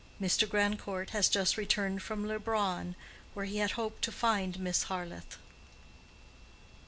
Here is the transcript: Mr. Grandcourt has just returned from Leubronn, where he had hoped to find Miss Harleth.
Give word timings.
Mr. 0.19 0.49
Grandcourt 0.49 1.11
has 1.11 1.29
just 1.29 1.57
returned 1.57 2.01
from 2.01 2.25
Leubronn, 2.27 2.95
where 3.35 3.45
he 3.45 3.57
had 3.57 3.73
hoped 3.77 4.01
to 4.01 4.11
find 4.11 4.57
Miss 4.59 4.85
Harleth. 4.85 5.37